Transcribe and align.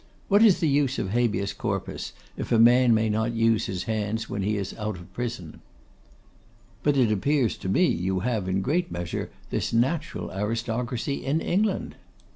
What 0.29 0.41
is 0.41 0.59
the 0.61 0.67
use 0.67 0.97
of 0.97 1.11
Habeas 1.11 1.53
Corpus, 1.53 2.11
if 2.35 2.51
a 2.51 2.57
man 2.57 2.95
may 2.95 3.07
not 3.07 3.33
use 3.33 3.67
his 3.67 3.83
hands 3.83 4.27
when 4.27 4.41
he 4.41 4.57
is 4.57 4.73
out 4.79 4.95
of 4.97 5.13
prison?' 5.13 5.61
'But 6.81 6.97
it 6.97 7.11
appears 7.11 7.55
to 7.57 7.69
me 7.69 7.85
you 7.85 8.21
have, 8.21 8.49
in 8.49 8.57
a 8.57 8.61
great 8.61 8.89
measure, 8.91 9.29
this 9.51 9.71
natural 9.71 10.31
aristocracy 10.31 11.23
in 11.23 11.39
England. 11.39 11.97